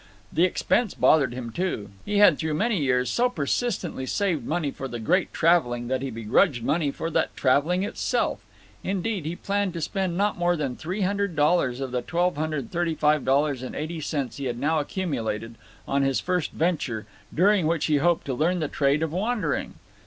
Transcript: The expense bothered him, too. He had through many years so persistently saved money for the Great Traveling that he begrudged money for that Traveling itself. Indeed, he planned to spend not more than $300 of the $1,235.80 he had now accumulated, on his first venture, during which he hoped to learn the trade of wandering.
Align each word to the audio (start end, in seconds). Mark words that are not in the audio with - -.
The 0.33 0.45
expense 0.45 0.95
bothered 0.95 1.31
him, 1.31 1.51
too. 1.51 1.91
He 2.05 2.17
had 2.17 2.39
through 2.39 2.55
many 2.55 2.79
years 2.79 3.07
so 3.07 3.29
persistently 3.29 4.07
saved 4.07 4.43
money 4.47 4.71
for 4.71 4.87
the 4.87 4.97
Great 4.99 5.31
Traveling 5.31 5.89
that 5.89 6.01
he 6.01 6.09
begrudged 6.09 6.63
money 6.63 6.89
for 6.89 7.11
that 7.11 7.35
Traveling 7.37 7.83
itself. 7.83 8.43
Indeed, 8.83 9.25
he 9.27 9.35
planned 9.35 9.73
to 9.73 9.81
spend 9.81 10.17
not 10.17 10.39
more 10.39 10.55
than 10.57 10.75
$300 10.75 11.35
of 11.79 11.91
the 11.91 12.01
$1,235.80 12.01 14.35
he 14.37 14.45
had 14.45 14.57
now 14.57 14.79
accumulated, 14.79 15.53
on 15.87 16.01
his 16.01 16.19
first 16.19 16.49
venture, 16.51 17.05
during 17.31 17.67
which 17.67 17.85
he 17.85 17.97
hoped 17.97 18.25
to 18.25 18.33
learn 18.33 18.59
the 18.59 18.67
trade 18.67 19.03
of 19.03 19.11
wandering. 19.13 19.75